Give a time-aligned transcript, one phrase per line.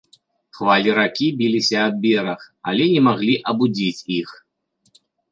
[0.59, 2.39] Хвалі ракі біліся аб бераг,
[2.71, 4.29] але не маглі абудзіць іх.